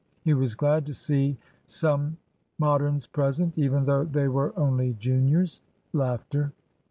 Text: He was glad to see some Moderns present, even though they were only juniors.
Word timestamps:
He 0.23 0.33
was 0.33 0.55
glad 0.55 0.87
to 0.87 0.95
see 0.95 1.37
some 1.67 2.17
Moderns 2.57 3.05
present, 3.05 3.55
even 3.59 3.85
though 3.85 4.03
they 4.03 4.27
were 4.27 4.51
only 4.57 4.93
juniors. 4.93 5.61